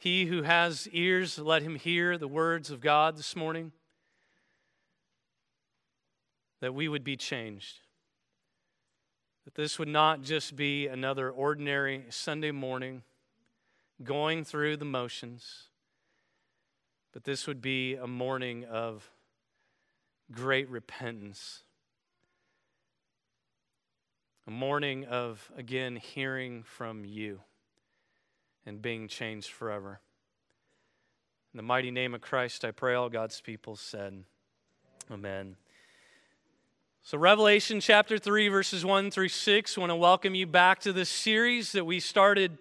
He 0.00 0.26
who 0.26 0.42
has 0.42 0.88
ears, 0.92 1.38
let 1.38 1.62
him 1.62 1.74
hear 1.74 2.16
the 2.16 2.28
words 2.28 2.70
of 2.70 2.80
God 2.80 3.16
this 3.16 3.34
morning. 3.34 3.72
That 6.60 6.72
we 6.72 6.88
would 6.88 7.02
be 7.02 7.16
changed. 7.16 7.80
That 9.44 9.56
this 9.56 9.76
would 9.76 9.88
not 9.88 10.22
just 10.22 10.54
be 10.54 10.86
another 10.86 11.30
ordinary 11.30 12.04
Sunday 12.10 12.52
morning 12.52 13.02
going 14.04 14.44
through 14.44 14.76
the 14.76 14.84
motions, 14.84 15.64
but 17.12 17.24
this 17.24 17.48
would 17.48 17.60
be 17.60 17.96
a 17.96 18.06
morning 18.06 18.64
of 18.66 19.10
great 20.30 20.68
repentance. 20.68 21.64
A 24.46 24.50
morning 24.50 25.06
of, 25.06 25.50
again, 25.56 25.96
hearing 25.96 26.62
from 26.62 27.04
you 27.04 27.40
and 28.68 28.82
being 28.82 29.08
changed 29.08 29.50
forever. 29.50 29.98
In 31.54 31.56
the 31.56 31.62
mighty 31.62 31.90
name 31.90 32.14
of 32.14 32.20
Christ, 32.20 32.66
I 32.66 32.70
pray 32.70 32.94
all 32.94 33.08
God's 33.08 33.40
people 33.40 33.76
said, 33.76 34.24
Amen. 35.10 35.56
So, 37.02 37.16
Revelation 37.16 37.80
chapter 37.80 38.18
3, 38.18 38.48
verses 38.48 38.84
1 38.84 39.10
through 39.10 39.30
6, 39.30 39.78
I 39.78 39.80
want 39.80 39.90
to 39.90 39.96
welcome 39.96 40.34
you 40.34 40.46
back 40.46 40.80
to 40.80 40.92
this 40.92 41.08
series 41.08 41.72
that 41.72 41.86
we 41.86 41.98
started 41.98 42.58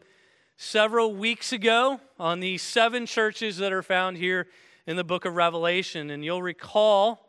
several 0.55 1.13
weeks 1.13 1.51
ago 1.51 1.99
on 2.17 2.39
the 2.39 2.57
seven 2.57 3.05
churches 3.05 3.57
that 3.57 3.73
are 3.73 3.83
found 3.83 4.15
here 4.15 4.47
in 4.85 4.95
the 4.95 5.03
book 5.03 5.25
of 5.25 5.35
Revelation. 5.35 6.09
And 6.09 6.23
you'll 6.23 6.41
recall 6.41 7.27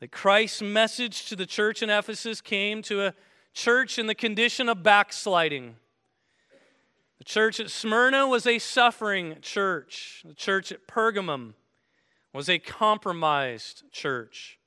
that 0.00 0.10
Christ's 0.10 0.62
message 0.62 1.26
to 1.26 1.36
the 1.36 1.44
church 1.44 1.82
in 1.82 1.90
Ephesus 1.90 2.40
came 2.40 2.80
to 2.82 3.02
a 3.02 3.14
church 3.52 3.98
in 3.98 4.06
the 4.06 4.14
condition 4.14 4.70
of 4.70 4.82
backsliding. 4.82 5.76
The 7.18 7.24
church 7.24 7.60
at 7.60 7.70
Smyrna 7.70 8.26
was 8.26 8.46
a 8.46 8.58
suffering 8.58 9.36
church. 9.40 10.22
The 10.24 10.34
church 10.34 10.70
at 10.70 10.86
Pergamum 10.86 11.54
was 12.34 12.48
a 12.48 12.58
compromised 12.58 13.84
church. 13.90 14.58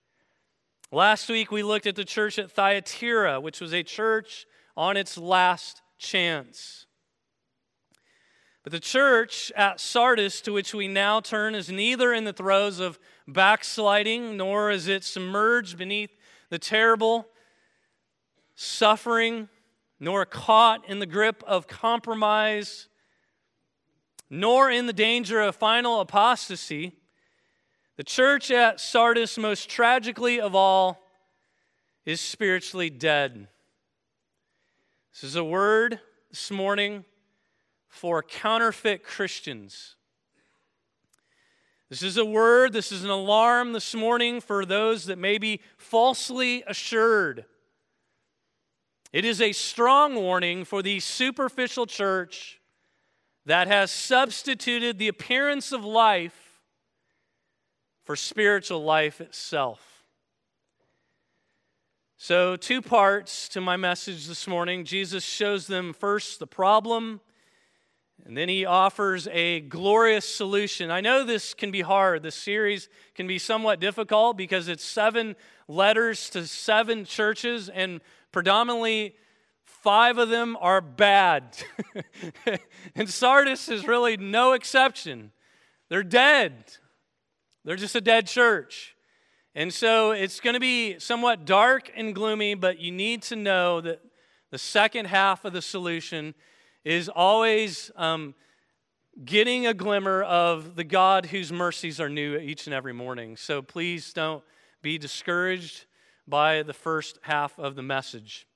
Last 0.91 1.29
week 1.29 1.51
we 1.51 1.61
looked 1.61 1.85
at 1.85 1.95
the 1.95 2.03
church 2.03 2.39
at 2.39 2.49
Thyatira, 2.49 3.39
which 3.39 3.61
was 3.61 3.73
a 3.73 3.83
church 3.83 4.47
on 4.75 4.97
its 4.97 5.17
last 5.17 5.83
chance. 5.99 6.87
But 8.63 8.71
the 8.71 8.79
church 8.79 9.51
at 9.55 9.79
Sardis, 9.79 10.41
to 10.41 10.51
which 10.51 10.73
we 10.73 10.87
now 10.87 11.21
turn, 11.21 11.53
is 11.53 11.69
neither 11.69 12.11
in 12.13 12.23
the 12.23 12.33
throes 12.33 12.79
of 12.79 12.97
backsliding 13.27 14.35
nor 14.37 14.71
is 14.71 14.87
it 14.87 15.03
submerged 15.03 15.77
beneath 15.77 16.09
the 16.49 16.59
terrible 16.59 17.27
suffering 18.55 19.47
nor 19.99 20.25
caught 20.25 20.87
in 20.87 20.99
the 20.99 21.05
grip 21.05 21.43
of 21.45 21.67
compromise, 21.67 22.87
nor 24.29 24.69
in 24.69 24.85
the 24.85 24.93
danger 24.93 25.41
of 25.41 25.55
final 25.55 25.99
apostasy. 25.99 26.95
The 27.97 28.03
church 28.03 28.49
at 28.49 28.79
Sardis, 28.79 29.37
most 29.37 29.69
tragically 29.69 30.39
of 30.39 30.55
all, 30.55 31.03
is 32.05 32.21
spiritually 32.21 32.89
dead. 32.89 33.47
This 35.11 35.23
is 35.23 35.35
a 35.35 35.43
word 35.43 35.99
this 36.29 36.49
morning 36.49 37.03
for 37.89 38.23
counterfeit 38.23 39.03
Christians. 39.03 39.95
This 41.89 42.03
is 42.03 42.17
a 42.17 42.23
word, 42.23 42.71
this 42.71 42.91
is 42.91 43.03
an 43.03 43.09
alarm 43.09 43.73
this 43.73 43.95
morning 43.95 44.39
for 44.39 44.63
those 44.63 45.05
that 45.07 45.17
may 45.17 45.39
be 45.39 45.59
falsely 45.75 46.63
assured 46.67 47.45
it 49.11 49.25
is 49.25 49.41
a 49.41 49.51
strong 49.51 50.15
warning 50.15 50.65
for 50.65 50.81
the 50.81 50.99
superficial 50.99 51.85
church 51.85 52.59
that 53.45 53.67
has 53.67 53.91
substituted 53.91 54.99
the 54.99 55.07
appearance 55.07 55.71
of 55.71 55.83
life 55.83 56.61
for 58.03 58.15
spiritual 58.15 58.83
life 58.83 59.21
itself. 59.21 60.03
So, 62.17 62.55
two 62.55 62.81
parts 62.81 63.47
to 63.49 63.61
my 63.61 63.77
message 63.77 64.27
this 64.27 64.45
morning. 64.45 64.83
Jesus 64.83 65.23
shows 65.23 65.67
them 65.67 65.93
first 65.93 66.39
the 66.39 66.47
problem, 66.47 67.21
and 68.25 68.35
then 68.35 68.49
he 68.49 68.65
offers 68.65 69.27
a 69.31 69.61
glorious 69.61 70.25
solution. 70.25 70.91
I 70.91 70.99
know 70.99 71.23
this 71.23 71.53
can 71.53 71.71
be 71.71 71.81
hard. 71.81 72.21
This 72.21 72.35
series 72.35 72.89
can 73.15 73.25
be 73.25 73.39
somewhat 73.39 73.79
difficult 73.79 74.35
because 74.35 74.67
it's 74.67 74.83
seven 74.83 75.37
letters 75.69 76.29
to 76.31 76.45
seven 76.45 77.05
churches, 77.05 77.69
and 77.69 78.01
predominantly 78.31 79.15
five 79.63 80.17
of 80.17 80.29
them 80.29 80.57
are 80.59 80.81
bad. 80.81 81.57
and 82.95 83.09
Sardis 83.09 83.69
is 83.69 83.87
really 83.87 84.17
no 84.17 84.53
exception. 84.53 85.31
They're 85.89 86.03
dead, 86.03 86.73
they're 87.65 87.75
just 87.75 87.95
a 87.95 88.01
dead 88.01 88.27
church. 88.27 88.95
And 89.55 89.73
so 89.73 90.11
it's 90.11 90.39
going 90.39 90.53
to 90.53 90.59
be 90.59 90.99
somewhat 90.99 91.43
dark 91.43 91.91
and 91.95 92.13
gloomy, 92.13 92.53
but 92.53 92.79
you 92.79 92.91
need 92.91 93.23
to 93.23 93.35
know 93.35 93.81
that 93.81 93.99
the 94.51 94.57
second 94.57 95.05
half 95.05 95.43
of 95.43 95.53
the 95.53 95.61
solution 95.61 96.35
is 96.85 97.09
always 97.09 97.91
um, 97.95 98.35
getting 99.25 99.67
a 99.67 99.73
glimmer 99.73 100.23
of 100.23 100.75
the 100.75 100.83
God 100.83 101.25
whose 101.25 101.51
mercies 101.51 101.99
are 101.99 102.09
new 102.09 102.37
each 102.37 102.67
and 102.67 102.73
every 102.73 102.93
morning. 102.93 103.35
So 103.37 103.61
please 103.61 104.13
don't 104.13 104.43
be 104.81 104.97
discouraged 104.97 105.85
by 106.29 106.63
the 106.63 106.73
first 106.73 107.19
half 107.23 107.57
of 107.57 107.75
the 107.75 107.81
message. 107.81 108.47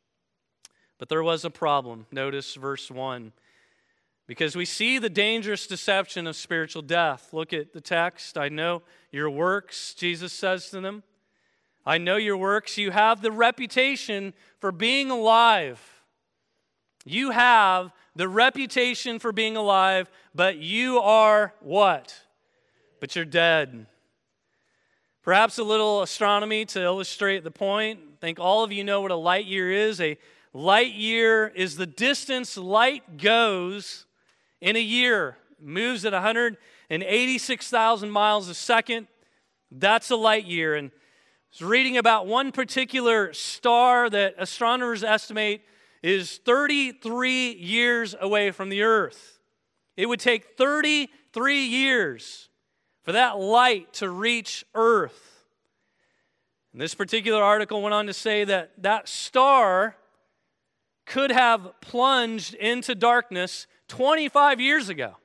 But 0.98 1.10
there 1.10 1.24
was 1.24 1.44
a 1.44 1.50
problem. 1.50 2.06
Notice 2.12 2.56
verse 2.56 2.90
1. 2.90 3.34
Because 4.26 4.56
we 4.56 4.66
see 4.66 5.00
the 5.00 5.10
dangerous 5.10 5.68
deception 5.68 6.28
of 6.28 6.36
spiritual 6.36 6.82
death. 6.82 7.34
Look 7.34 7.52
at 7.52 7.74
the 7.74 7.82
text. 7.82 8.38
I 8.38 8.48
know 8.48 8.84
your 9.12 9.30
works, 9.30 9.94
Jesus 9.94 10.32
says 10.32 10.70
to 10.70 10.80
them. 10.80 11.04
I 11.86 11.98
know 11.98 12.16
your 12.16 12.38
works. 12.38 12.78
You 12.78 12.92
have 12.92 13.22
the 13.22 13.32
reputation 13.32 14.34
for 14.60 14.72
being 14.72 15.12
alive. 15.12 15.82
You 17.04 17.32
have 17.32 17.92
the 18.16 18.30
reputation 18.30 19.20
for 19.20 19.34
being 19.34 19.58
alive, 19.58 20.10
but 20.34 20.58
you 20.58 21.00
are 21.00 21.54
what? 21.60 22.16
But 23.02 23.16
you're 23.16 23.26
dead. 23.26 23.88
Perhaps 25.24 25.58
a 25.58 25.64
little 25.64 26.02
astronomy 26.02 26.66
to 26.66 26.84
illustrate 26.84 27.46
the 27.46 27.52
point. 27.52 28.02
I 28.02 28.16
think 28.20 28.42
all 28.42 28.66
of 28.66 28.74
you 28.74 28.84
know 28.84 29.00
what 29.00 29.12
a 29.12 29.16
light 29.16 29.46
year 29.46 29.72
is. 29.72 30.02
A 30.02 30.18
light 30.52 30.96
year 30.96 31.48
is 31.48 31.78
the 31.78 31.86
distance 31.86 32.58
light 32.58 33.18
goes 33.18 34.06
in 34.60 34.76
a 34.76 34.82
year. 34.82 35.38
It 35.58 35.66
moves 35.66 36.04
at 36.04 36.12
186,000 36.12 38.12
miles 38.12 38.50
a 38.50 38.54
second. 38.54 39.08
That's 39.72 40.12
a 40.12 40.18
light 40.18 40.44
year. 40.44 40.76
And 40.76 40.92
I 40.92 40.94
was 41.54 41.62
reading 41.62 41.96
about 41.96 42.28
one 42.28 42.52
particular 42.52 43.32
star 43.32 44.10
that 44.10 44.36
astronomers 44.38 45.06
estimate 45.06 45.62
is 46.02 46.42
33 46.44 47.54
years 47.54 48.14
away 48.20 48.52
from 48.52 48.68
the 48.68 48.82
Earth. 48.82 49.40
It 49.96 50.08
would 50.08 50.20
take 50.20 50.58
33 50.58 51.66
years 51.66 52.50
for 53.04 53.12
that 53.12 53.38
light 53.38 53.94
to 53.94 54.10
reach 54.10 54.66
Earth. 54.74 55.46
And 56.72 56.82
this 56.82 56.96
particular 56.96 57.44
article 57.44 57.82
went 57.82 57.94
on 57.94 58.08
to 58.08 58.14
say 58.14 58.44
that 58.46 58.72
that 58.82 59.08
star 59.08 59.96
could 61.06 61.32
have 61.32 61.80
plunged 61.82 62.54
into 62.56 62.96
darkness 62.96 63.68
25 63.90 64.60
years 64.60 64.90
ago. 64.90 65.18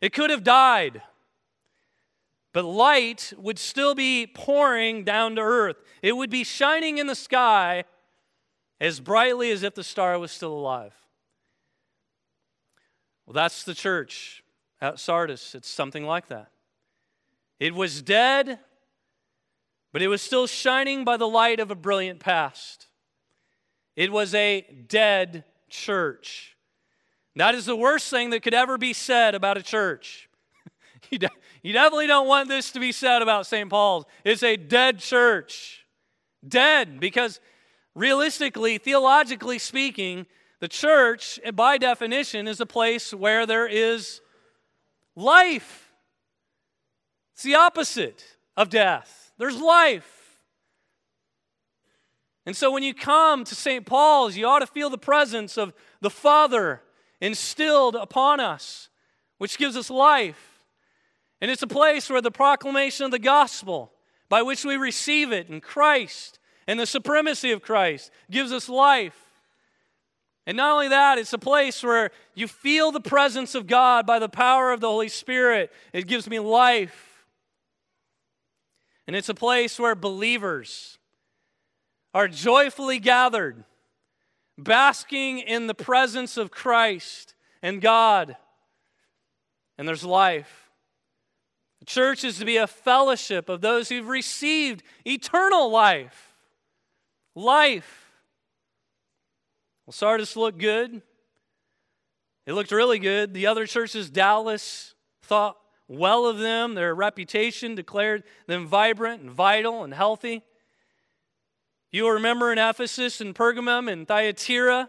It 0.00 0.12
could 0.12 0.30
have 0.30 0.42
died, 0.42 1.02
but 2.52 2.64
light 2.64 3.34
would 3.36 3.58
still 3.58 3.94
be 3.94 4.26
pouring 4.26 5.04
down 5.04 5.36
to 5.36 5.42
earth. 5.42 5.76
It 6.02 6.16
would 6.16 6.30
be 6.30 6.42
shining 6.42 6.98
in 6.98 7.06
the 7.06 7.14
sky 7.14 7.84
as 8.80 8.98
brightly 8.98 9.50
as 9.50 9.62
if 9.62 9.74
the 9.74 9.84
star 9.84 10.18
was 10.18 10.32
still 10.32 10.54
alive. 10.54 10.94
Well, 13.26 13.34
that's 13.34 13.62
the 13.62 13.74
church 13.74 14.39
at 14.80 14.98
Sardis. 14.98 15.54
It's 15.54 15.68
something 15.68 16.04
like 16.04 16.28
that. 16.28 16.50
It 17.58 17.74
was 17.74 18.02
dead, 18.02 18.58
but 19.92 20.02
it 20.02 20.08
was 20.08 20.22
still 20.22 20.46
shining 20.46 21.04
by 21.04 21.16
the 21.16 21.28
light 21.28 21.60
of 21.60 21.70
a 21.70 21.74
brilliant 21.74 22.20
past. 22.20 22.86
It 23.96 24.10
was 24.10 24.34
a 24.34 24.62
dead 24.88 25.44
church. 25.68 26.56
That 27.36 27.54
is 27.54 27.66
the 27.66 27.76
worst 27.76 28.10
thing 28.10 28.30
that 28.30 28.42
could 28.42 28.54
ever 28.54 28.78
be 28.78 28.92
said 28.92 29.34
about 29.34 29.56
a 29.56 29.62
church. 29.62 30.28
you, 31.10 31.18
de- 31.18 31.30
you 31.62 31.72
definitely 31.72 32.06
don't 32.06 32.26
want 32.26 32.48
this 32.48 32.70
to 32.72 32.80
be 32.80 32.92
said 32.92 33.22
about 33.22 33.46
St. 33.46 33.68
Paul's. 33.68 34.04
It's 34.24 34.42
a 34.42 34.56
dead 34.56 34.98
church. 34.98 35.84
Dead, 36.46 36.98
because 36.98 37.40
realistically, 37.94 38.78
theologically 38.78 39.58
speaking, 39.58 40.26
the 40.60 40.68
church, 40.68 41.38
by 41.54 41.78
definition, 41.78 42.48
is 42.48 42.60
a 42.60 42.66
place 42.66 43.12
where 43.12 43.46
there 43.46 43.66
is 43.66 44.20
life. 45.20 45.92
It's 47.34 47.42
the 47.42 47.54
opposite 47.54 48.24
of 48.56 48.68
death. 48.68 49.32
There's 49.38 49.60
life. 49.60 50.38
And 52.46 52.56
so 52.56 52.70
when 52.70 52.82
you 52.82 52.94
come 52.94 53.44
to 53.44 53.54
St. 53.54 53.86
Paul's, 53.86 54.36
you 54.36 54.46
ought 54.46 54.58
to 54.60 54.66
feel 54.66 54.90
the 54.90 54.98
presence 54.98 55.56
of 55.56 55.72
the 56.00 56.10
Father 56.10 56.82
instilled 57.20 57.94
upon 57.94 58.40
us, 58.40 58.88
which 59.38 59.58
gives 59.58 59.76
us 59.76 59.90
life. 59.90 60.64
And 61.40 61.50
it's 61.50 61.62
a 61.62 61.66
place 61.66 62.10
where 62.10 62.20
the 62.20 62.30
proclamation 62.30 63.04
of 63.04 63.10
the 63.10 63.18
gospel, 63.18 63.92
by 64.28 64.42
which 64.42 64.64
we 64.64 64.76
receive 64.76 65.32
it 65.32 65.48
in 65.48 65.60
Christ 65.60 66.38
and 66.66 66.78
the 66.78 66.86
supremacy 66.86 67.50
of 67.52 67.62
Christ, 67.62 68.10
gives 68.30 68.52
us 68.52 68.68
life. 68.68 69.29
And 70.46 70.56
not 70.56 70.72
only 70.72 70.88
that, 70.88 71.18
it's 71.18 71.32
a 71.32 71.38
place 71.38 71.82
where 71.82 72.10
you 72.34 72.48
feel 72.48 72.90
the 72.90 73.00
presence 73.00 73.54
of 73.54 73.66
God 73.66 74.06
by 74.06 74.18
the 74.18 74.28
power 74.28 74.72
of 74.72 74.80
the 74.80 74.88
Holy 74.88 75.08
Spirit. 75.08 75.70
It 75.92 76.06
gives 76.06 76.28
me 76.28 76.38
life. 76.38 77.24
And 79.06 79.14
it's 79.14 79.28
a 79.28 79.34
place 79.34 79.78
where 79.78 79.94
believers 79.94 80.98
are 82.14 82.28
joyfully 82.28 82.98
gathered, 82.98 83.64
basking 84.56 85.38
in 85.38 85.66
the 85.66 85.74
presence 85.74 86.36
of 86.36 86.50
Christ 86.50 87.34
and 87.62 87.80
God. 87.80 88.36
And 89.78 89.86
there's 89.86 90.04
life. 90.04 90.70
The 91.80 91.86
church 91.86 92.24
is 92.24 92.38
to 92.38 92.44
be 92.44 92.56
a 92.56 92.66
fellowship 92.66 93.48
of 93.48 93.60
those 93.60 93.88
who've 93.88 94.08
received 94.08 94.82
eternal 95.06 95.70
life. 95.70 96.34
Life. 97.34 98.09
Well, 99.90 99.94
Sardis 99.96 100.36
looked 100.36 100.58
good. 100.58 101.02
It 102.46 102.52
looked 102.52 102.70
really 102.70 103.00
good. 103.00 103.34
The 103.34 103.48
other 103.48 103.66
churches, 103.66 104.08
Dallas, 104.08 104.94
thought 105.22 105.56
well 105.88 106.26
of 106.26 106.38
them. 106.38 106.74
Their 106.74 106.94
reputation 106.94 107.74
declared 107.74 108.22
them 108.46 108.68
vibrant 108.68 109.20
and 109.20 109.32
vital 109.32 109.82
and 109.82 109.92
healthy. 109.92 110.42
You 111.90 112.04
will 112.04 112.12
remember 112.12 112.52
in 112.52 112.58
Ephesus 112.58 113.20
and 113.20 113.34
Pergamum 113.34 113.90
and 113.90 114.06
Thyatira, 114.06 114.88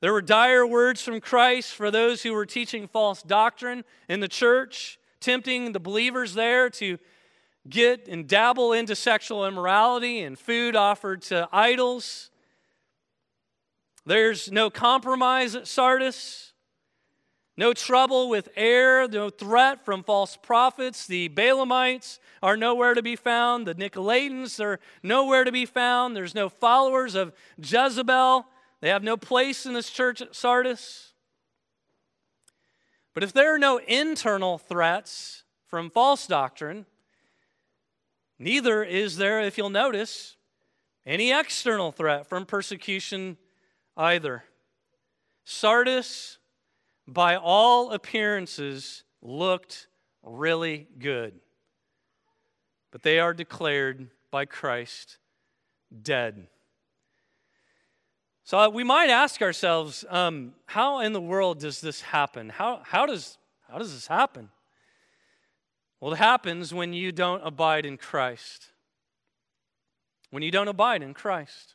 there 0.00 0.14
were 0.14 0.22
dire 0.22 0.66
words 0.66 1.02
from 1.02 1.20
Christ 1.20 1.74
for 1.74 1.90
those 1.90 2.22
who 2.22 2.32
were 2.32 2.46
teaching 2.46 2.88
false 2.88 3.22
doctrine 3.22 3.84
in 4.08 4.20
the 4.20 4.28
church, 4.28 4.98
tempting 5.20 5.72
the 5.72 5.78
believers 5.78 6.32
there 6.32 6.70
to 6.70 6.96
get 7.68 8.08
and 8.08 8.26
dabble 8.26 8.72
into 8.72 8.96
sexual 8.96 9.46
immorality 9.46 10.20
and 10.20 10.38
food 10.38 10.74
offered 10.74 11.20
to 11.24 11.50
idols. 11.52 12.27
There's 14.08 14.50
no 14.50 14.70
compromise 14.70 15.54
at 15.54 15.66
Sardis. 15.66 16.54
No 17.58 17.74
trouble 17.74 18.30
with 18.30 18.48
air, 18.56 19.06
no 19.06 19.28
threat 19.28 19.84
from 19.84 20.02
false 20.02 20.34
prophets. 20.34 21.06
The 21.06 21.28
Balaamites 21.28 22.18
are 22.42 22.56
nowhere 22.56 22.94
to 22.94 23.02
be 23.02 23.16
found. 23.16 23.66
The 23.66 23.74
Nicolaitans 23.74 24.64
are 24.64 24.80
nowhere 25.02 25.44
to 25.44 25.52
be 25.52 25.66
found. 25.66 26.16
There's 26.16 26.34
no 26.34 26.48
followers 26.48 27.14
of 27.14 27.34
Jezebel. 27.58 28.46
They 28.80 28.88
have 28.88 29.02
no 29.02 29.18
place 29.18 29.66
in 29.66 29.74
this 29.74 29.90
church 29.90 30.22
at 30.22 30.34
Sardis. 30.34 31.12
But 33.12 33.24
if 33.24 33.34
there 33.34 33.54
are 33.54 33.58
no 33.58 33.76
internal 33.76 34.56
threats 34.56 35.42
from 35.66 35.90
false 35.90 36.26
doctrine, 36.26 36.86
neither 38.38 38.82
is 38.82 39.18
there, 39.18 39.42
if 39.42 39.58
you'll 39.58 39.68
notice, 39.68 40.36
any 41.04 41.30
external 41.30 41.92
threat 41.92 42.26
from 42.26 42.46
persecution 42.46 43.36
either. 43.98 44.44
Sardis 45.44 46.38
by 47.08 47.36
all 47.36 47.90
appearances, 47.90 49.02
looked 49.22 49.88
really 50.22 50.86
good. 50.98 51.40
But 52.90 53.02
they 53.02 53.18
are 53.18 53.32
declared 53.32 54.10
by 54.30 54.44
Christ 54.44 55.16
dead. 56.02 56.46
So 58.44 58.58
uh, 58.58 58.68
we 58.68 58.84
might 58.84 59.08
ask 59.08 59.40
ourselves, 59.40 60.04
um, 60.10 60.52
how 60.66 61.00
in 61.00 61.14
the 61.14 61.20
world 61.20 61.60
does 61.60 61.80
this 61.80 62.02
happen? 62.02 62.50
How, 62.50 62.82
how, 62.84 63.06
does, 63.06 63.38
how 63.70 63.78
does 63.78 63.92
this 63.92 64.06
happen? 64.06 64.50
Well, 66.00 66.12
it 66.12 66.18
happens 66.18 66.72
when 66.74 66.92
you 66.92 67.10
don't 67.10 67.40
abide 67.44 67.86
in 67.86 67.96
Christ. 67.96 68.68
When 70.30 70.42
you 70.42 70.50
don't 70.50 70.68
abide 70.68 71.02
in 71.02 71.14
Christ. 71.14 71.74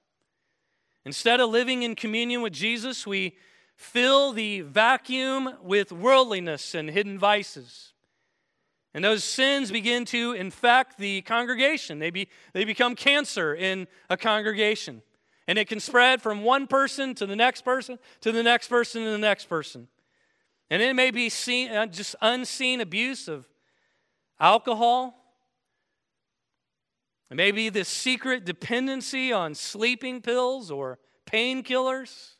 Instead 1.05 1.39
of 1.39 1.49
living 1.49 1.83
in 1.83 1.95
communion 1.95 2.41
with 2.41 2.53
Jesus, 2.53 3.05
we 3.05 3.35
fill 3.75 4.31
the 4.31 4.61
vacuum 4.61 5.53
with 5.61 5.91
worldliness 5.91 6.73
and 6.73 6.89
hidden 6.89 7.19
vices. 7.19 7.93
And 8.93 9.03
those 9.03 9.23
sins 9.23 9.71
begin 9.71 10.05
to 10.05 10.33
infect 10.33 10.97
the 10.97 11.21
congregation. 11.21 11.99
They, 11.99 12.11
be, 12.11 12.29
they 12.53 12.63
become 12.63 12.95
cancer 12.95 13.55
in 13.55 13.87
a 14.09 14.15
congregation. 14.15 15.01
And 15.47 15.57
it 15.57 15.67
can 15.67 15.79
spread 15.79 16.21
from 16.21 16.43
one 16.43 16.67
person 16.67 17.15
to 17.15 17.25
the 17.25 17.35
next 17.35 17.63
person, 17.63 17.97
to 18.21 18.31
the 18.31 18.43
next 18.43 18.67
person, 18.67 19.03
to 19.03 19.11
the 19.11 19.17
next 19.17 19.45
person. 19.45 19.87
And 20.69 20.81
it 20.81 20.95
may 20.95 21.11
be 21.11 21.29
seen, 21.29 21.71
uh, 21.71 21.87
just 21.87 22.15
unseen 22.21 22.81
abuse 22.81 23.27
of 23.27 23.47
alcohol. 24.39 25.22
It 27.33 27.35
may 27.35 27.51
be 27.51 27.69
this 27.69 27.89
secret 27.89 28.45
dependency 28.45 29.33
on 29.33 29.55
sleeping 29.55 30.21
pills 30.21 30.69
or 30.69 30.99
painkillers. 31.25 32.35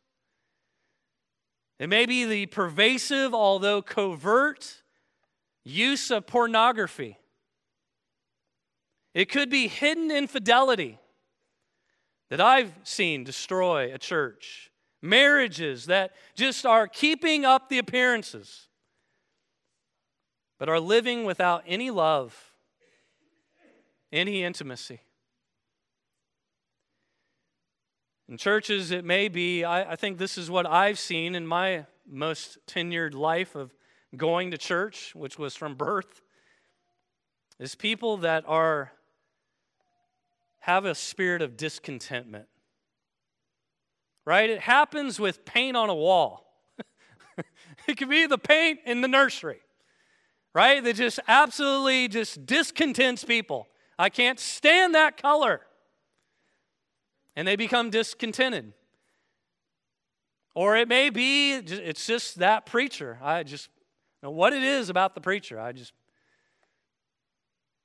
It 1.80 1.90
may 1.90 2.06
be 2.06 2.26
the 2.26 2.46
pervasive, 2.46 3.34
although 3.34 3.82
covert, 3.82 4.84
use 5.64 6.12
of 6.12 6.28
pornography. 6.28 7.18
It 9.16 9.32
could 9.32 9.50
be 9.50 9.68
hidden 9.68 10.12
infidelity 10.12 11.00
that 12.30 12.40
I've 12.40 12.74
seen 12.84 13.24
destroy 13.24 13.92
a 13.92 13.98
church, 13.98 14.70
marriages 15.02 15.88
that 15.88 16.12
just 16.36 16.68
are 16.68 16.88
keeping 16.88 17.46
up 17.46 17.68
the 17.68 17.80
appearances, 17.80 18.68
but 20.60 20.70
are 20.70 20.80
living 20.80 21.26
without 21.26 21.64
any 21.66 21.90
love, 21.90 22.53
any 24.14 24.44
intimacy. 24.44 25.02
In 28.30 28.38
churches, 28.38 28.92
it 28.92 29.04
may 29.04 29.28
be, 29.28 29.66
I, 29.66 29.92
I, 29.92 29.96
think 29.98 30.18
this 30.18 30.38
is 30.38 30.50
what 30.50 30.66
I've 30.66 30.98
seen 30.98 31.36
in 31.36 31.46
my 31.46 31.86
most 32.08 32.58
tenured 32.68 33.14
life 33.14 33.56
of 33.56 33.74
going 34.16 34.52
to 34.52 34.58
church, 34.58 35.14
which 35.14 35.38
was 35.38 35.56
from 35.56 35.76
birth, 35.76 36.22
is 37.60 37.76
people 37.76 38.18
that 38.18 38.46
are 38.48 38.94
have 40.60 40.86
a 40.86 40.96
spirit 40.96 41.42
of 41.42 41.58
discontentment. 41.58 42.46
Right? 44.26 44.50
It 44.50 44.62
happens 44.62 45.20
with 45.20 45.44
paint 45.44 45.76
on 45.76 45.90
a 45.90 45.96
wall. 45.96 46.46
it 47.88 47.98
could 47.98 48.10
be 48.10 48.26
the 48.26 48.38
paint 48.38 48.80
in 48.86 49.02
the 49.02 49.10
nursery. 49.10 49.60
Right? 50.54 50.82
That 50.82 50.96
just 50.96 51.20
absolutely 51.28 52.08
just 52.08 52.46
discontents 52.46 53.26
people. 53.26 53.68
I 53.98 54.10
can't 54.10 54.40
stand 54.40 54.96
that 54.96 55.22
color 55.22 55.62
and 57.36 57.48
they 57.48 57.56
become 57.56 57.90
discontented. 57.90 58.74
Or 60.56 60.78
it 60.78 60.88
may 60.88 61.10
be 61.10 61.54
it's 61.54 62.06
just 62.06 62.40
that 62.40 62.66
preacher. 62.66 63.20
I 63.22 63.44
just 63.44 63.70
know 64.22 64.30
what 64.30 64.54
it 64.54 64.64
is 64.64 64.90
about 64.90 65.16
the 65.16 65.22
preacher. 65.22 65.60
I 65.60 65.72
just 65.72 65.94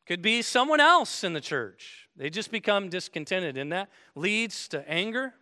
could 0.07 0.23
be 0.23 0.43
someone 0.43 0.81
else 0.81 1.25
in 1.25 1.33
the 1.33 1.41
church. 1.41 2.09
They 2.17 2.31
just 2.31 2.50
become 2.50 2.88
discontented, 2.88 3.57
and 3.57 3.73
that 3.73 3.91
leads 4.15 4.69
to 4.69 4.88
anger, 4.88 5.35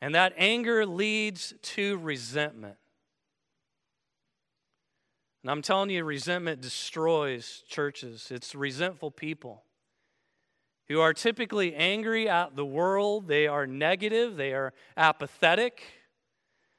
and 0.00 0.14
that 0.14 0.34
anger 0.36 0.84
leads 0.84 1.54
to 1.62 1.96
resentment. 1.98 2.76
And 5.44 5.50
I'm 5.50 5.60
telling 5.60 5.90
you, 5.90 6.02
resentment 6.04 6.62
destroys 6.62 7.62
churches. 7.68 8.28
It's 8.30 8.54
resentful 8.54 9.10
people 9.10 9.62
who 10.88 11.00
are 11.00 11.12
typically 11.12 11.74
angry 11.74 12.26
at 12.30 12.56
the 12.56 12.64
world. 12.64 13.28
They 13.28 13.46
are 13.46 13.66
negative, 13.66 14.36
they 14.36 14.54
are 14.54 14.72
apathetic, 14.96 15.82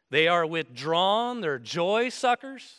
they 0.10 0.28
are 0.28 0.48
withdrawn, 0.48 1.42
they're 1.42 1.60
joy 1.60 2.10
suckers. 2.10 2.74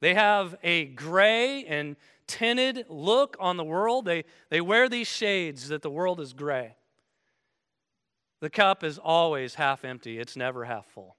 They 0.00 0.14
have 0.14 0.56
a 0.64 0.86
gray 0.86 1.64
and 1.64 1.94
tinted 2.26 2.86
look 2.88 3.36
on 3.38 3.56
the 3.56 3.64
world. 3.64 4.04
They, 4.04 4.24
they 4.50 4.60
wear 4.60 4.88
these 4.88 5.06
shades 5.06 5.68
that 5.68 5.82
the 5.82 5.90
world 5.90 6.18
is 6.18 6.32
gray. 6.32 6.74
The 8.40 8.50
cup 8.50 8.82
is 8.82 8.98
always 8.98 9.54
half 9.54 9.84
empty, 9.84 10.18
it's 10.18 10.36
never 10.36 10.64
half 10.64 10.86
full. 10.86 11.14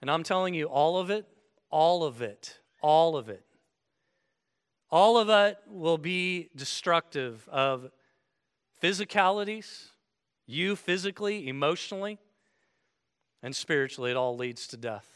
And 0.00 0.10
I'm 0.10 0.22
telling 0.22 0.54
you, 0.54 0.66
all 0.66 0.98
of 0.98 1.10
it, 1.10 1.26
all 1.70 2.04
of 2.04 2.22
it, 2.22 2.58
all 2.82 3.16
of 3.16 3.28
it 3.28 3.46
all 4.90 5.18
of 5.18 5.28
it 5.28 5.58
will 5.66 5.98
be 5.98 6.48
destructive 6.54 7.48
of 7.48 7.90
physicalities, 8.82 9.88
you 10.46 10.76
physically, 10.76 11.48
emotionally, 11.48 12.18
and 13.42 13.54
spiritually. 13.54 14.10
It 14.12 14.16
all 14.16 14.36
leads 14.36 14.66
to 14.68 14.76
death. 14.76 15.06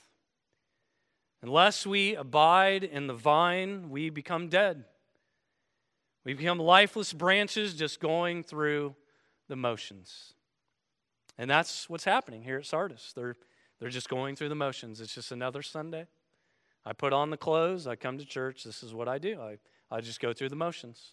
Unless 1.43 1.87
we 1.87 2.15
abide 2.15 2.85
in 2.85 3.07
the 3.07 3.15
vine, 3.15 3.91
we 3.91 4.11
become 4.11 4.49
dead. 4.49 4.85
We 6.25 6.35
become 6.35 6.59
lifeless 6.59 7.13
branches 7.13 7.75
just 7.75 8.01
going 8.01 8.43
through 8.43 8.95
the 9.49 9.57
motions. 9.57 10.35
And 11.39 11.49
that's 11.49 11.89
what's 11.89 12.05
happening 12.05 12.43
here 12.43 12.59
at 12.59 12.67
Sardis. 12.67 13.13
They're, 13.17 13.37
they're 13.81 13.89
just 13.89 14.09
going 14.09 14.37
through 14.37 14.51
the 14.51 14.55
motions. 14.55 15.01
It's 15.01 15.15
just 15.15 15.33
another 15.33 15.63
Sunday. 15.63 16.07
I 16.85 16.93
put 16.93 17.13
on 17.13 17.31
the 17.31 17.37
clothes, 17.37 17.87
I 17.87 17.97
come 17.97 18.19
to 18.19 18.25
church, 18.25 18.65
this 18.65 18.83
is 18.83 18.95
what 18.95 19.09
I 19.09 19.19
do. 19.19 19.41
I, 19.41 19.59
I 19.91 20.01
just 20.01 20.21
go 20.21 20.33
through 20.33 20.49
the 20.49 20.57
motions. 20.57 21.13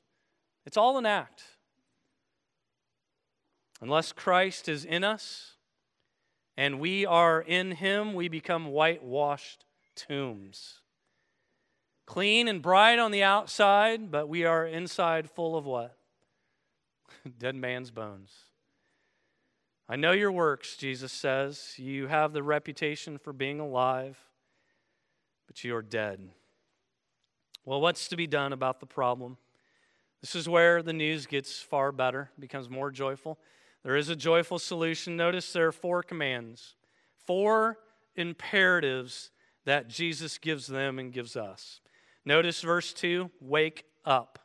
It's 0.66 0.78
all 0.78 0.98
an 0.98 1.06
act. 1.06 1.44
Unless 3.82 4.14
Christ 4.14 4.70
is 4.70 4.86
in 4.86 5.04
us 5.04 5.54
and 6.56 6.80
we 6.80 7.06
are 7.06 7.42
in 7.42 7.72
him, 7.72 8.14
we 8.14 8.28
become 8.28 8.68
whitewashed 8.68 9.66
tombs. 9.96 10.82
Clean 12.06 12.48
and 12.48 12.62
bright 12.62 13.00
on 13.00 13.12
the 13.12 13.24
outside, 13.24 14.10
but 14.10 14.30
we 14.30 14.46
are 14.46 14.66
inside 14.66 15.30
full 15.30 15.58
of 15.58 15.66
what? 15.66 15.98
Dead 17.38 17.56
man's 17.56 17.92
bones. 17.92 18.32
I 19.90 19.96
know 19.96 20.12
your 20.12 20.32
works, 20.32 20.76
Jesus 20.76 21.14
says. 21.14 21.74
You 21.78 22.08
have 22.08 22.34
the 22.34 22.44
reputation 22.44 23.18
for 23.18 23.32
being 23.32 23.60
alive, 23.62 24.18
but 25.48 25.64
you 25.64 25.76
are 25.76 25.82
dead. 25.82 26.30
Well, 27.64 27.80
what's 27.80 28.10
to 28.10 28.18
be 28.18 28.28
done 28.28 28.52
about 28.52 28.82
the 28.82 28.86
problem? 28.86 29.38
This 30.22 30.36
is 30.36 30.50
where 30.50 30.84
the 30.84 30.94
news 30.94 31.26
gets 31.26 31.62
far 31.62 31.92
better, 31.92 32.32
becomes 32.38 32.70
more 32.70 32.92
joyful. 32.92 33.40
There 33.84 33.96
is 33.96 34.10
a 34.10 34.16
joyful 34.16 34.60
solution. 34.60 35.16
Notice 35.16 35.54
there 35.54 35.68
are 35.68 35.72
four 35.72 36.04
commands, 36.04 36.76
four 37.26 37.78
imperatives 38.16 39.32
that 39.64 39.88
Jesus 39.88 40.38
gives 40.38 40.68
them 40.68 41.00
and 41.00 41.14
gives 41.14 41.38
us. 41.38 41.80
Notice 42.26 42.62
verse 42.62 42.92
2 42.92 43.32
wake 43.40 43.86
up. 44.04 44.40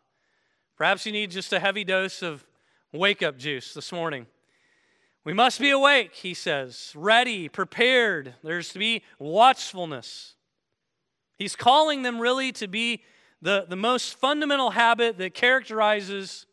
Perhaps 0.76 1.04
you 1.04 1.10
need 1.10 1.32
just 1.32 1.52
a 1.52 1.58
heavy 1.58 1.82
dose 1.82 2.22
of 2.22 2.46
wake 2.92 3.22
up 3.22 3.38
juice 3.38 3.74
this 3.74 3.90
morning. 3.90 4.26
We 5.24 5.32
must 5.32 5.60
be 5.60 5.70
awake, 5.70 6.14
he 6.14 6.34
says, 6.34 6.92
ready, 6.96 7.48
prepared. 7.48 8.34
There's 8.42 8.70
to 8.70 8.78
be 8.80 9.02
watchfulness. 9.20 10.34
He's 11.38 11.54
calling 11.54 12.02
them 12.02 12.18
really 12.18 12.50
to 12.52 12.66
be 12.66 13.02
the, 13.40 13.66
the 13.68 13.76
most 13.76 14.18
fundamental 14.18 14.70
habit 14.70 15.18
that 15.18 15.34
characterizes 15.34 16.46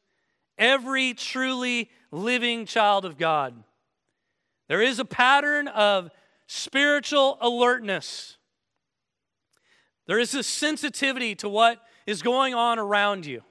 every 0.58 1.16
truly 1.16 1.90
living 2.12 2.66
child 2.66 3.06
of 3.06 3.18
God. 3.18 3.56
There 4.68 4.82
is 4.84 5.00
a 5.00 5.06
pattern 5.06 5.68
of 5.68 6.12
spiritual 6.46 7.40
alertness. 7.42 8.38
There 10.06 10.20
is 10.20 10.36
a 10.36 10.44
sensitivity 10.44 11.34
to 11.36 11.50
what 11.50 11.82
is 12.06 12.22
going 12.22 12.54
on 12.54 12.78
around 12.78 13.26
you. 13.26 13.42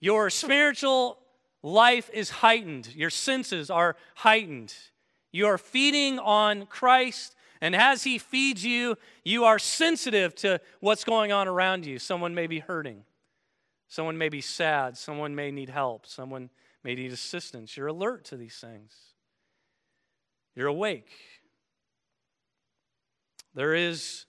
Your 0.00 0.30
spiritual 0.30 1.18
life 1.62 2.10
is 2.12 2.30
heightened, 2.30 2.94
your 2.94 3.10
senses 3.10 3.70
are 3.70 3.96
heightened. 4.16 4.74
You 5.32 5.46
are 5.46 5.58
feeding 5.58 6.18
on 6.18 6.66
Christ, 6.66 7.34
and 7.60 7.74
as 7.74 8.04
He 8.04 8.18
feeds 8.18 8.64
you, 8.64 8.96
you 9.24 9.44
are 9.44 9.58
sensitive 9.58 10.34
to 10.36 10.60
what's 10.80 11.04
going 11.04 11.32
on 11.32 11.48
around 11.48 11.86
you. 11.86 11.98
Someone 11.98 12.34
may 12.34 12.46
be 12.46 12.58
hurting, 12.58 13.04
someone 13.88 14.18
may 14.18 14.28
be 14.28 14.42
sad, 14.42 14.98
someone 14.98 15.34
may 15.34 15.50
need 15.50 15.70
help, 15.70 16.06
someone 16.06 16.50
may 16.84 16.94
need 16.94 17.12
assistance. 17.12 17.76
You're 17.76 17.86
alert 17.86 18.24
to 18.26 18.36
these 18.36 18.56
things, 18.56 18.94
you're 20.54 20.68
awake. 20.68 21.10
There 23.54 23.74
is 23.74 24.26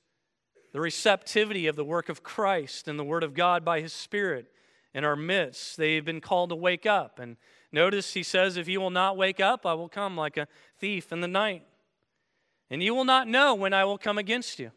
the 0.74 0.82
receptivity 0.82 1.68
of 1.68 1.76
the 1.76 1.86
work 1.86 2.10
of 2.10 2.24
Christ 2.24 2.88
and 2.88 2.98
the 2.98 3.04
Word 3.04 3.24
of 3.24 3.34
God 3.34 3.64
by 3.64 3.82
His 3.82 3.94
Spirit 3.94 4.52
in 4.94 5.04
our 5.04 5.16
midst. 5.16 5.78
They've 5.78 6.04
been 6.04 6.22
called 6.22 6.50
to 6.50 6.56
wake 6.56 6.86
up. 6.86 7.20
And 7.20 7.38
notice 7.72 8.14
he 8.14 8.24
says, 8.24 8.58
If 8.58 8.68
you 8.68 8.80
will 8.80 8.90
not 8.90 9.18
wake 9.18 9.40
up, 9.40 9.66
I 9.66 9.74
will 9.74 9.90
come 9.90 10.16
like 10.16 10.38
a 10.38 10.48
thief 10.80 11.12
in 11.12 11.22
the 11.22 11.28
night. 11.28 11.64
And 12.70 12.82
you 12.82 12.96
will 12.96 13.06
not 13.06 13.28
know 13.28 13.54
when 13.56 13.74
I 13.74 13.86
will 13.86 13.98
come 13.98 14.18
against 14.18 14.60
you. 14.60 14.72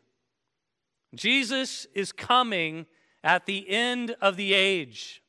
Jesus 1.15 1.87
is 1.95 2.13
coming 2.13 2.87
at 3.23 3.47
the 3.47 3.69
end 3.69 4.17
of 4.21 4.37
the 4.37 4.53
age. 4.53 5.23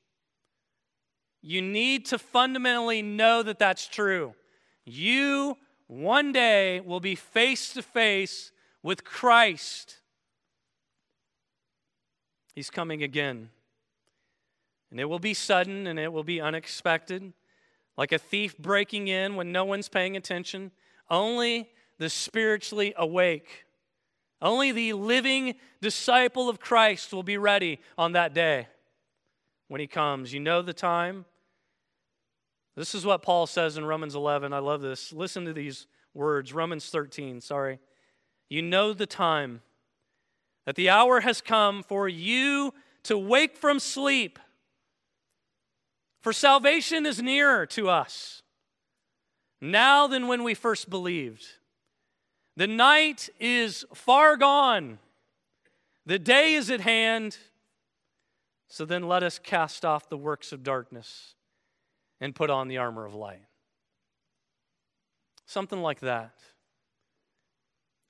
You 1.41 1.61
need 1.61 2.05
to 2.07 2.19
fundamentally 2.19 3.01
know 3.01 3.43
that 3.43 3.59
that's 3.59 3.87
true. 3.87 4.33
You 4.85 5.57
one 5.87 6.31
day 6.31 6.81
will 6.81 6.99
be 6.99 7.15
face 7.15 7.73
to 7.73 7.81
face 7.81 8.51
with 8.83 9.03
Christ. 9.03 9.99
He's 12.53 12.69
coming 12.69 13.03
again. 13.03 13.49
And 14.91 14.99
it 14.99 15.05
will 15.05 15.19
be 15.19 15.33
sudden 15.33 15.87
and 15.87 15.99
it 15.99 16.11
will 16.11 16.23
be 16.23 16.39
unexpected, 16.39 17.33
like 17.97 18.11
a 18.11 18.17
thief 18.17 18.57
breaking 18.57 19.07
in 19.07 19.35
when 19.35 19.51
no 19.51 19.65
one's 19.65 19.89
paying 19.89 20.15
attention. 20.15 20.71
Only 21.09 21.69
the 21.97 22.09
spiritually 22.09 22.93
awake, 22.97 23.65
only 24.41 24.71
the 24.71 24.93
living 24.93 25.55
disciple 25.81 26.47
of 26.47 26.59
Christ 26.59 27.11
will 27.11 27.23
be 27.23 27.37
ready 27.37 27.79
on 27.97 28.11
that 28.13 28.33
day 28.33 28.67
when 29.67 29.81
he 29.81 29.87
comes. 29.87 30.33
You 30.33 30.39
know 30.39 30.61
the 30.61 30.73
time. 30.73 31.25
This 32.75 32.93
is 32.93 33.05
what 33.05 33.23
Paul 33.23 33.47
says 33.47 33.77
in 33.77 33.85
Romans 33.85 34.13
11. 34.13 34.53
I 34.53 34.59
love 34.59 34.81
this. 34.81 35.11
Listen 35.11 35.45
to 35.45 35.53
these 35.53 35.87
words 36.13 36.53
Romans 36.53 36.89
13, 36.89 37.41
sorry. 37.41 37.79
You 38.49 38.61
know 38.61 38.93
the 38.93 39.07
time, 39.07 39.61
that 40.65 40.75
the 40.75 40.89
hour 40.89 41.21
has 41.21 41.41
come 41.41 41.81
for 41.81 42.07
you 42.07 42.73
to 43.03 43.17
wake 43.17 43.57
from 43.57 43.79
sleep 43.79 44.37
for 46.27 46.33
salvation 46.33 47.05
is 47.05 47.21
nearer 47.21 47.65
to 47.65 47.89
us 47.89 48.41
now 49.61 50.07
than 50.07 50.27
when 50.27 50.43
we 50.43 50.53
first 50.53 50.89
believed. 50.89 51.45
The 52.57 52.67
night 52.67 53.29
is 53.39 53.85
far 53.93 54.35
gone, 54.35 54.99
the 56.05 56.19
day 56.19 56.55
is 56.55 56.69
at 56.69 56.81
hand. 56.81 57.37
So 58.67 58.83
then 58.83 59.07
let 59.07 59.23
us 59.23 59.39
cast 59.39 59.85
off 59.85 60.09
the 60.09 60.17
works 60.17 60.51
of 60.51 60.63
darkness 60.63 61.35
and 62.19 62.35
put 62.35 62.49
on 62.49 62.67
the 62.67 62.79
armor 62.79 63.05
of 63.05 63.15
light. 63.15 63.45
Something 65.45 65.81
like 65.81 66.01
that. 66.01 66.33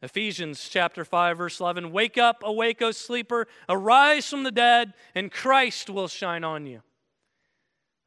Ephesians 0.02 0.68
chapter 0.68 1.06
5 1.06 1.38
verse 1.38 1.60
11 1.60 1.92
Wake 1.92 2.18
up, 2.18 2.42
awake, 2.44 2.82
O 2.82 2.90
sleeper, 2.90 3.46
arise 3.70 4.28
from 4.28 4.42
the 4.42 4.50
dead, 4.50 4.96
and 5.14 5.32
Christ 5.32 5.92
will 5.92 6.08
shine 6.08 6.44
on 6.44 6.66
you. 6.66 6.82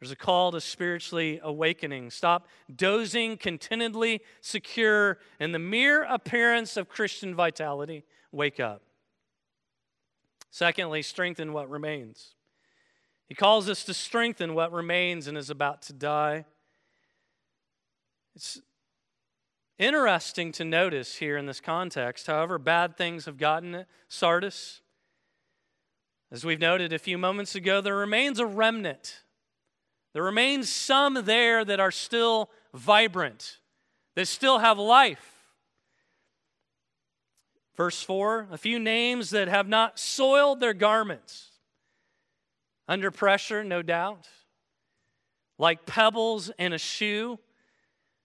There's 0.00 0.11
a 0.11 0.16
call 0.16 0.50
to 0.52 0.62
spiritually 0.62 1.40
awakening. 1.42 2.11
Stop 2.11 2.49
dozing 2.75 3.37
contentedly 3.37 4.23
secure 4.40 5.19
in 5.38 5.52
the 5.52 5.59
mere 5.59 6.04
appearance 6.04 6.78
of 6.78 6.88
Christian 6.88 7.35
vitality. 7.35 8.04
Wake 8.33 8.59
up. 8.59 8.83
Secondly, 10.50 11.02
strengthen 11.02 11.52
what 11.52 11.69
remains. 11.69 12.35
He 13.28 13.35
calls 13.35 13.69
us 13.69 13.85
to 13.85 13.95
strengthen 13.95 14.54
what 14.54 14.73
remains 14.73 15.26
and 15.26 15.37
is 15.37 15.50
about 15.50 15.83
to 15.83 15.92
die. 15.92 16.47
It's 18.35 18.61
interesting 19.78 20.50
to 20.52 20.64
notice 20.64 21.16
here 21.16 21.37
in 21.37 21.45
this 21.45 21.61
context, 21.61 22.26
however 22.26 22.59
bad 22.59 22.97
things 22.97 23.26
have 23.26 23.37
gotten 23.37 23.75
at 23.75 23.87
Sardis. 24.09 24.80
As 26.33 26.45
we've 26.45 26.59
noted 26.59 26.92
a 26.92 26.99
few 26.99 27.19
moments 27.19 27.54
ago, 27.54 27.80
there 27.80 27.97
remains 27.97 28.38
a 28.38 28.47
remnant 28.47 29.21
there 30.12 30.23
remains 30.23 30.69
some 30.69 31.14
there 31.25 31.64
that 31.64 31.81
are 31.81 31.90
still 31.90 32.50
vibrant, 32.75 33.59
that 34.17 34.26
still 34.26 34.59
have 34.59 34.79
life. 34.79 35.26
Verse 37.76 38.02
4 38.02 38.49
a 38.50 38.59
few 38.59 38.79
names 38.79 39.31
that 39.31 39.49
have 39.49 39.69
not 39.69 39.99
soiled 39.99 40.61
their 40.61 40.75
garments. 40.75 41.49
Under 42.88 43.11
pressure, 43.11 43.62
no 43.62 43.83
doubt. 43.83 44.29
Like 45.59 45.87
pebbles 45.87 46.50
in 46.59 46.73
a 46.73 46.79
shoe. 46.79 47.38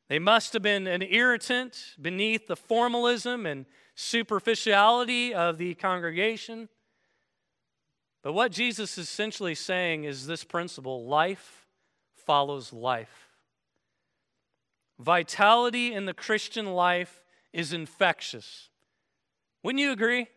They 0.10 0.20
must 0.20 0.54
have 0.54 0.62
been 0.62 0.88
an 0.88 1.04
irritant 1.04 1.96
beneath 2.02 2.48
the 2.48 2.56
formalism 2.56 3.46
and 3.46 3.66
superficiality 3.96 5.34
of 5.34 5.58
the 5.58 5.76
congregation. 5.76 6.70
But 8.24 8.34
what 8.34 8.52
Jesus 8.52 8.98
is 8.98 9.08
essentially 9.08 9.56
saying 9.56 10.04
is 10.04 10.26
this 10.26 10.44
principle 10.44 11.06
life 11.06 11.65
follows 12.26 12.74
life. 12.74 13.30
Vitality 15.00 15.94
in 15.94 16.06
the 16.06 16.14
Christian 16.14 16.74
life 16.74 17.24
is 17.52 17.74
infectious. 17.74 18.70
Wouldn't 19.64 19.82
you 19.82 19.92
agree? 19.92 20.28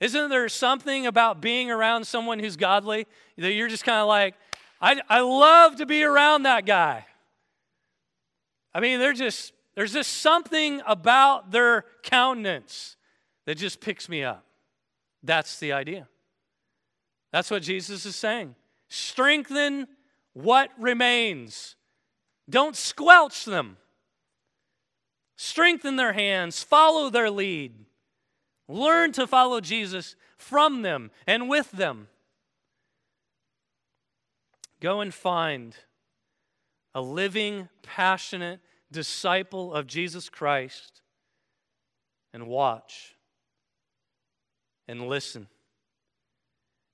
Isn't 0.00 0.28
there 0.28 0.48
something 0.48 1.06
about 1.06 1.40
being 1.40 1.70
around 1.70 2.06
someone 2.06 2.38
who's 2.38 2.56
godly 2.56 3.06
that 3.38 3.52
you're 3.52 3.68
just 3.68 3.84
kind 3.84 3.98
of 3.98 4.08
like, 4.08 4.34
I, 4.80 5.00
I 5.08 5.20
love 5.20 5.76
to 5.76 5.86
be 5.86 6.04
around 6.04 6.42
that 6.42 6.66
guy? 6.66 7.06
I 8.74 8.80
mean, 8.80 8.98
they're 9.00 9.14
just, 9.14 9.54
there's 9.74 9.94
just 9.94 10.18
something 10.18 10.82
about 10.86 11.50
their 11.50 11.86
countenance 12.02 12.96
that 13.46 13.56
just 13.56 13.80
picks 13.80 14.08
me 14.08 14.22
up. 14.22 14.44
That's 15.22 15.58
the 15.58 15.72
idea. 15.72 16.08
That's 17.32 17.50
what 17.50 17.62
Jesus 17.62 18.04
is 18.04 18.16
saying. 18.16 18.54
Strengthen 18.88 19.88
what 20.36 20.70
remains. 20.78 21.76
Don't 22.48 22.76
squelch 22.76 23.46
them. 23.46 23.78
Strengthen 25.34 25.96
their 25.96 26.12
hands, 26.12 26.62
follow 26.62 27.08
their 27.08 27.30
lead. 27.30 27.72
Learn 28.68 29.12
to 29.12 29.26
follow 29.26 29.62
Jesus 29.62 30.14
from 30.36 30.82
them 30.82 31.10
and 31.26 31.48
with 31.48 31.70
them. 31.70 32.08
Go 34.78 35.00
and 35.00 35.14
find 35.14 35.74
a 36.94 37.00
living, 37.00 37.70
passionate 37.82 38.60
disciple 38.92 39.72
of 39.72 39.86
Jesus 39.86 40.28
Christ 40.28 41.00
and 42.34 42.46
watch 42.46 43.16
and 44.86 45.08
listen 45.08 45.46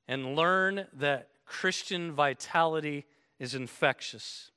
and 0.06 0.36
learn 0.36 0.86
that 0.92 1.28
Christian 1.44 2.12
vitality 2.12 3.04
is 3.38 3.54
infectious. 3.54 4.50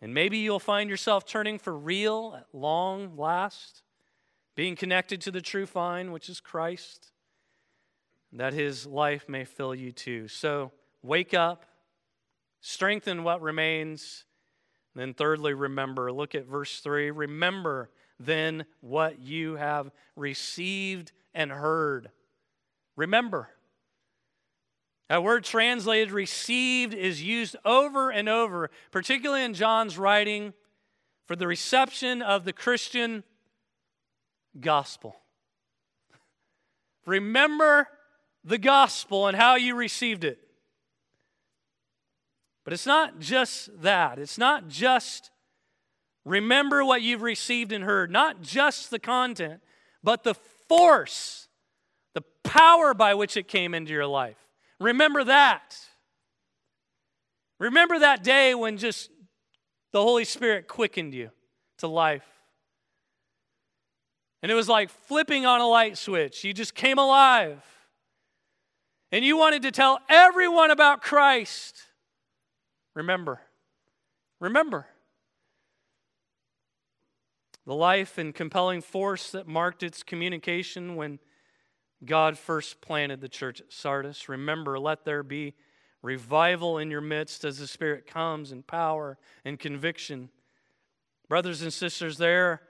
And 0.00 0.12
maybe 0.12 0.38
you'll 0.38 0.58
find 0.58 0.90
yourself 0.90 1.24
turning 1.24 1.58
for 1.58 1.76
real 1.76 2.34
at 2.36 2.46
long 2.52 3.16
last, 3.16 3.82
being 4.56 4.74
connected 4.74 5.20
to 5.22 5.30
the 5.30 5.40
true 5.40 5.66
vine, 5.66 6.10
which 6.12 6.28
is 6.28 6.40
Christ, 6.40 7.12
that 8.32 8.52
his 8.52 8.86
life 8.86 9.28
may 9.28 9.44
fill 9.44 9.74
you 9.74 9.92
too. 9.92 10.26
So 10.28 10.72
wake 11.02 11.34
up, 11.34 11.66
strengthen 12.60 13.22
what 13.22 13.40
remains. 13.40 14.24
And 14.94 15.00
then, 15.00 15.14
thirdly, 15.14 15.54
remember. 15.54 16.12
Look 16.12 16.34
at 16.34 16.46
verse 16.46 16.80
3. 16.80 17.10
Remember 17.10 17.90
then 18.20 18.64
what 18.80 19.20
you 19.20 19.56
have 19.56 19.90
received 20.16 21.12
and 21.34 21.50
heard. 21.50 22.10
Remember. 22.96 23.48
That 25.12 25.22
word 25.22 25.44
translated 25.44 26.10
received 26.10 26.94
is 26.94 27.22
used 27.22 27.54
over 27.66 28.08
and 28.08 28.30
over, 28.30 28.70
particularly 28.90 29.44
in 29.44 29.52
John's 29.52 29.98
writing, 29.98 30.54
for 31.26 31.36
the 31.36 31.46
reception 31.46 32.22
of 32.22 32.46
the 32.46 32.52
Christian 32.54 33.22
gospel. 34.58 35.16
Remember 37.04 37.88
the 38.42 38.56
gospel 38.56 39.26
and 39.26 39.36
how 39.36 39.56
you 39.56 39.74
received 39.74 40.24
it. 40.24 40.38
But 42.64 42.72
it's 42.72 42.86
not 42.86 43.18
just 43.18 43.82
that. 43.82 44.18
It's 44.18 44.38
not 44.38 44.68
just 44.68 45.30
remember 46.24 46.86
what 46.86 47.02
you've 47.02 47.20
received 47.20 47.70
and 47.70 47.84
heard, 47.84 48.10
not 48.10 48.40
just 48.40 48.90
the 48.90 48.98
content, 48.98 49.60
but 50.02 50.24
the 50.24 50.36
force, 50.70 51.48
the 52.14 52.24
power 52.44 52.94
by 52.94 53.12
which 53.12 53.36
it 53.36 53.46
came 53.46 53.74
into 53.74 53.92
your 53.92 54.06
life. 54.06 54.41
Remember 54.82 55.24
that. 55.24 55.78
Remember 57.58 57.98
that 58.00 58.24
day 58.24 58.54
when 58.54 58.76
just 58.76 59.10
the 59.92 60.02
Holy 60.02 60.24
Spirit 60.24 60.66
quickened 60.66 61.14
you 61.14 61.30
to 61.78 61.86
life. 61.86 62.26
And 64.42 64.50
it 64.50 64.54
was 64.56 64.68
like 64.68 64.90
flipping 64.90 65.46
on 65.46 65.60
a 65.60 65.68
light 65.68 65.96
switch. 65.96 66.42
You 66.42 66.52
just 66.52 66.74
came 66.74 66.98
alive. 66.98 67.62
And 69.12 69.24
you 69.24 69.36
wanted 69.36 69.62
to 69.62 69.70
tell 69.70 70.00
everyone 70.08 70.70
about 70.70 71.02
Christ. 71.02 71.80
Remember. 72.94 73.40
Remember. 74.40 74.86
The 77.64 77.74
life 77.74 78.18
and 78.18 78.34
compelling 78.34 78.80
force 78.80 79.30
that 79.30 79.46
marked 79.46 79.84
its 79.84 80.02
communication 80.02 80.96
when 80.96 81.20
God 82.04 82.36
first 82.36 82.80
planted 82.80 83.20
the 83.20 83.28
church 83.28 83.60
at 83.60 83.72
Sardis. 83.72 84.28
Remember, 84.28 84.78
let 84.78 85.04
there 85.04 85.22
be 85.22 85.54
revival 86.02 86.78
in 86.78 86.90
your 86.90 87.00
midst 87.00 87.44
as 87.44 87.58
the 87.58 87.66
Spirit 87.66 88.06
comes 88.06 88.50
in 88.50 88.62
power 88.62 89.18
and 89.44 89.58
conviction. 89.58 90.30
Brothers 91.28 91.62
and 91.62 91.72
sisters, 91.72 92.18
there 92.18 92.62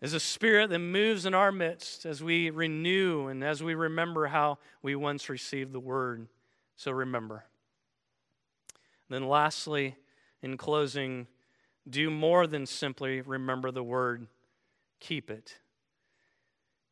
is 0.00 0.14
a 0.14 0.20
spirit 0.20 0.70
that 0.70 0.78
moves 0.78 1.26
in 1.26 1.34
our 1.34 1.52
midst 1.52 2.06
as 2.06 2.22
we 2.22 2.48
renew 2.48 3.26
and 3.26 3.44
as 3.44 3.62
we 3.62 3.74
remember 3.74 4.26
how 4.26 4.58
we 4.82 4.94
once 4.94 5.28
received 5.28 5.72
the 5.72 5.80
word. 5.80 6.26
So 6.76 6.90
remember. 6.90 7.44
Then, 9.10 9.28
lastly, 9.28 9.96
in 10.42 10.56
closing, 10.56 11.26
do 11.88 12.10
more 12.10 12.46
than 12.46 12.64
simply 12.64 13.20
remember 13.20 13.70
the 13.70 13.82
word, 13.82 14.26
keep 15.00 15.30
it. 15.30 15.58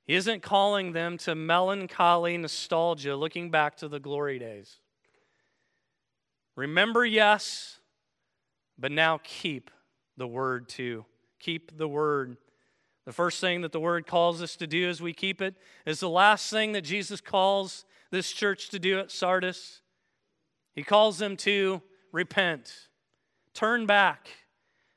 He 0.08 0.14
isn't 0.14 0.42
calling 0.42 0.92
them 0.92 1.18
to 1.18 1.34
melancholy 1.34 2.38
nostalgia, 2.38 3.14
looking 3.14 3.50
back 3.50 3.76
to 3.76 3.88
the 3.88 4.00
glory 4.00 4.38
days. 4.38 4.78
Remember, 6.56 7.04
yes, 7.04 7.78
but 8.78 8.90
now 8.90 9.20
keep 9.22 9.70
the 10.16 10.26
word 10.26 10.66
too. 10.66 11.04
Keep 11.38 11.76
the 11.76 11.86
word. 11.86 12.38
The 13.04 13.12
first 13.12 13.38
thing 13.42 13.60
that 13.60 13.72
the 13.72 13.80
word 13.80 14.06
calls 14.06 14.40
us 14.40 14.56
to 14.56 14.66
do 14.66 14.88
as 14.88 15.02
we 15.02 15.12
keep 15.12 15.42
it 15.42 15.56
is 15.84 16.00
the 16.00 16.08
last 16.08 16.50
thing 16.50 16.72
that 16.72 16.82
Jesus 16.82 17.20
calls 17.20 17.84
this 18.10 18.32
church 18.32 18.70
to 18.70 18.78
do 18.78 18.98
at 18.98 19.10
Sardis. 19.10 19.82
He 20.74 20.84
calls 20.84 21.18
them 21.18 21.36
to 21.38 21.82
repent, 22.12 22.88
turn 23.52 23.84
back, 23.84 24.28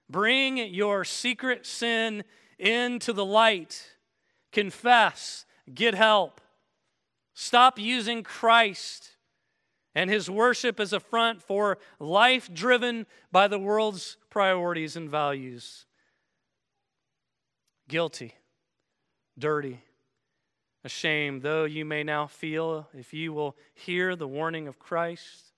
bring 0.09 0.57
your 0.57 1.03
secret 1.03 1.65
sin 1.65 2.23
into 2.57 3.11
the 3.11 3.25
light 3.25 3.91
confess, 4.51 5.45
get 5.73 5.93
help. 5.93 6.41
Stop 7.33 7.79
using 7.79 8.23
Christ 8.23 9.11
and 9.95 10.09
his 10.09 10.29
worship 10.29 10.79
as 10.79 10.93
a 10.93 10.99
front 10.99 11.41
for 11.41 11.77
life 11.99 12.53
driven 12.53 13.05
by 13.31 13.47
the 13.47 13.59
world's 13.59 14.17
priorities 14.29 14.95
and 14.95 15.09
values. 15.09 15.85
Guilty, 17.87 18.35
dirty, 19.37 19.83
ashamed, 20.83 21.41
though 21.41 21.65
you 21.65 21.83
may 21.83 22.03
now 22.03 22.27
feel, 22.27 22.87
if 22.93 23.13
you 23.13 23.33
will 23.33 23.57
hear 23.73 24.15
the 24.15 24.27
warning 24.27 24.67
of 24.67 24.79
Christ, 24.79 25.51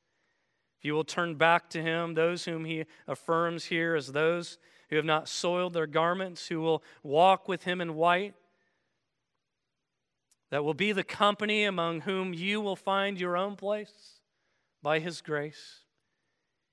if 0.80 0.86
you 0.86 0.94
will 0.94 1.04
turn 1.04 1.36
back 1.36 1.70
to 1.72 1.82
him, 1.82 2.14
those 2.14 2.46
whom 2.46 2.66
he 2.66 2.86
affirms 3.08 3.66
here 3.66 3.96
as 3.96 4.12
those 4.12 4.58
who 4.90 4.96
have 4.96 5.06
not 5.06 5.30
soiled 5.30 5.74
their 5.74 5.88
garments, 5.88 6.48
who 6.48 6.60
will 6.60 6.84
walk 7.04 7.48
with 7.48 7.64
him 7.64 7.80
in 7.80 7.96
white 7.96 8.34
that 10.54 10.64
will 10.64 10.76
be 10.76 10.92
the 10.92 11.04
company 11.04 11.64
among 11.64 12.02
whom 12.02 12.32
you 12.32 12.62
will 12.62 12.76
find 12.76 13.20
your 13.20 13.36
own 13.36 13.56
place 13.56 14.20
by 14.84 15.00
His 15.00 15.20
grace. 15.20 15.80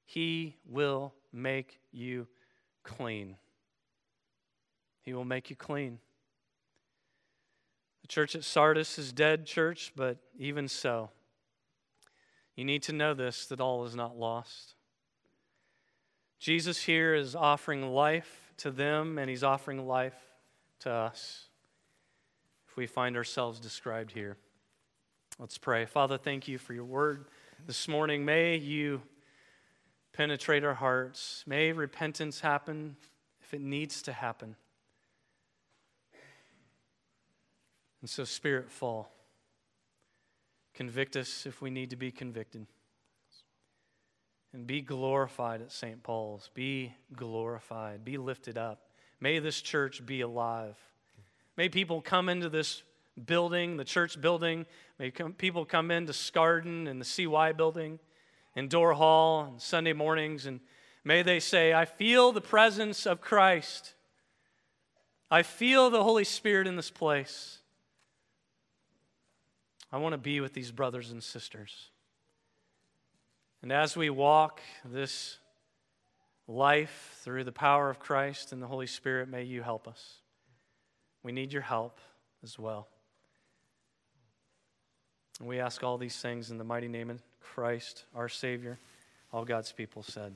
He 0.05 0.59
will 0.69 1.14
make 1.33 1.81
you 1.90 2.27
clean. 2.85 3.37
He 5.01 5.14
will 5.14 5.25
make 5.25 5.49
you 5.49 5.57
clean. 5.57 5.99
The 8.03 8.09
church 8.09 8.37
at 8.37 8.45
Sardis 8.45 8.99
is 8.99 9.14
dead, 9.14 9.47
church, 9.47 9.95
but 9.97 10.19
even 10.38 10.69
so, 10.69 11.09
you 12.57 12.66
need 12.66 12.83
to 12.83 12.93
know 12.93 13.14
this 13.14 13.47
that 13.47 13.62
all 13.62 13.87
is 13.87 13.97
not 13.97 14.14
lost. 14.14 14.75
Jesus 16.38 16.83
here 16.83 17.14
is 17.14 17.35
offering 17.35 17.95
life 17.95 18.53
to 18.59 18.71
them, 18.71 19.16
and 19.16 19.31
He's 19.31 19.43
offering 19.43 19.87
life 19.87 20.21
to 20.81 20.90
us 20.90 21.47
if 22.70 22.76
we 22.76 22.87
find 22.87 23.16
ourselves 23.16 23.59
described 23.59 24.12
here. 24.12 24.37
Let's 25.40 25.59
pray. 25.59 25.87
Father, 25.87 26.18
thank 26.18 26.46
you 26.46 26.56
for 26.56 26.72
your 26.72 26.85
word 26.85 27.24
this 27.66 27.88
morning. 27.88 28.24
May 28.24 28.56
you 28.56 29.02
penetrate 30.12 30.62
our 30.62 30.74
hearts. 30.74 31.42
May 31.48 31.72
repentance 31.72 32.40
happen 32.40 32.96
if 33.42 33.54
it 33.54 33.61
needs 33.61 34.02
to 34.02 34.12
happen. 34.12 34.54
And 38.02 38.09
so, 38.09 38.22
Spirit, 38.22 38.70
fall. 38.70 39.11
Convict 40.72 41.16
us 41.16 41.46
if 41.46 41.61
we 41.61 41.70
need 41.70 41.90
to 41.90 41.96
be 41.96 42.12
convicted. 42.12 42.66
And 44.52 44.64
be 44.64 44.80
glorified 44.80 45.61
at 45.61 45.72
St. 45.72 46.02
Paul's. 46.04 46.50
Be 46.54 46.92
glorified. 47.16 48.04
Be 48.04 48.16
lifted 48.16 48.56
up. 48.56 48.90
May 49.20 49.40
this 49.40 49.61
church 49.61 50.06
be 50.06 50.20
alive. 50.20 50.76
May 51.61 51.68
people 51.68 52.01
come 52.01 52.31
into 52.31 52.49
this 52.49 52.83
building, 53.27 53.77
the 53.77 53.85
church 53.85 54.18
building. 54.18 54.64
May 54.99 55.11
come, 55.11 55.35
people 55.35 55.66
come 55.66 55.90
into 55.90 56.14
Scarden 56.14 56.88
and 56.88 56.99
the 56.99 57.05
CY 57.05 57.53
building 57.53 57.99
and 58.57 58.70
Door 58.70 58.94
Hall 58.94 59.44
and 59.44 59.61
Sunday 59.61 59.92
mornings, 59.92 60.46
and 60.46 60.61
may 61.05 61.23
they 61.23 61.38
say, 61.38 61.75
I 61.75 61.85
feel 61.85 62.33
the 62.33 62.40
presence 62.40 63.05
of 63.05 63.20
Christ. 63.20 63.92
I 65.31 65.42
feel 65.42 65.90
the 65.90 66.03
Holy 66.03 66.25
Spirit 66.25 66.66
in 66.66 66.77
this 66.77 66.90
place. 66.90 67.59
I 69.92 69.99
want 69.99 70.14
to 70.14 70.18
be 70.18 70.40
with 70.40 70.55
these 70.55 70.73
brothers 70.73 71.11
and 71.11 71.23
sisters. 71.23 71.90
And 73.61 73.70
as 73.70 73.99
we 73.99 74.09
walk 74.09 74.62
this 74.83 75.37
life 76.49 77.18
through 77.23 77.44
the 77.44 77.53
power 77.53 77.90
of 77.90 77.99
Christ 77.99 78.51
and 78.51 78.62
the 78.62 78.66
Holy 78.66 78.87
Spirit, 78.87 79.29
may 79.29 79.42
you 79.42 79.61
help 79.61 79.87
us. 79.87 80.19
We 81.22 81.33
need 81.33 81.52
your 81.52 81.62
help 81.62 81.98
as 82.42 82.59
well. 82.59 82.88
And 85.38 85.48
we 85.48 85.59
ask 85.59 85.83
all 85.83 85.98
these 85.98 86.16
things 86.16 86.50
in 86.50 86.59
the 86.59 86.64
mighty 86.64 86.88
name 86.88 87.11
of 87.11 87.22
Christ, 87.40 88.04
our 88.14 88.28
Savior. 88.28 88.78
All 89.33 89.44
God's 89.44 89.72
people 89.72 90.02
said. 90.02 90.35